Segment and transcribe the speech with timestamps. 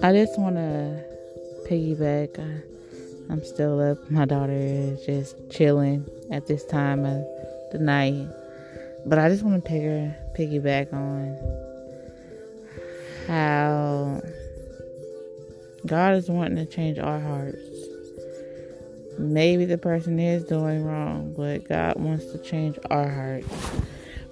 [0.00, 1.04] I just want to
[1.68, 2.38] piggyback.
[3.28, 4.08] I'm still up.
[4.08, 7.26] My daughter is just chilling at this time of
[7.72, 8.28] the night.
[9.06, 9.70] But I just want to
[10.38, 11.36] piggyback on
[13.26, 14.22] how
[15.84, 17.58] God is wanting to change our hearts.
[19.18, 23.52] Maybe the person is doing wrong, but God wants to change our hearts.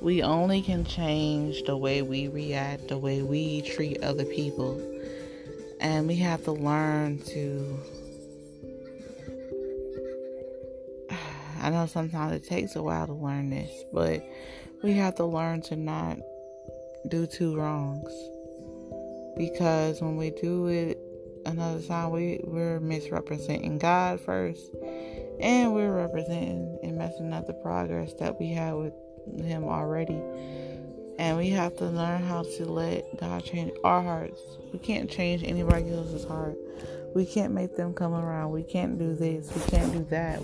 [0.01, 4.81] We only can change the way we react, the way we treat other people.
[5.87, 7.79] And we have to learn to.
[11.63, 14.21] I know sometimes it takes a while to learn this, but
[14.83, 16.19] we have to learn to not
[17.07, 18.13] do two wrongs.
[19.37, 20.99] Because when we do it
[21.47, 24.75] another time, we, we're misrepresenting God first,
[25.39, 28.93] and we're representing and messing up the progress that we have with
[29.41, 30.21] Him already.
[31.19, 34.41] And we have to learn how to let God change our hearts.
[34.73, 36.57] We can't change anybody else's heart.
[37.15, 38.53] We can't make them come around.
[38.53, 39.51] We can't do this.
[39.55, 40.43] We can't do that.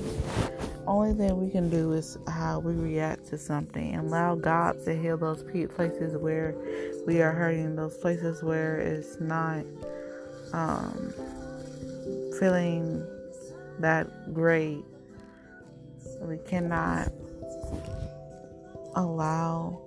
[0.86, 4.96] Only thing we can do is how we react to something and allow God to
[4.96, 6.54] heal those places where
[7.06, 9.64] we are hurting, those places where it's not
[10.54, 11.12] um,
[12.40, 13.06] feeling
[13.78, 14.82] that great.
[16.22, 17.12] We cannot
[18.94, 19.80] allow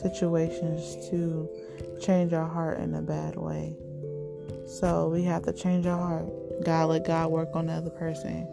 [0.00, 1.48] situations to
[2.00, 3.76] change our heart in a bad way.
[4.66, 6.64] So we have to change our heart.
[6.64, 8.46] God let God work on the other person.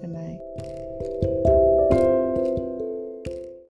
[0.00, 0.79] Good night.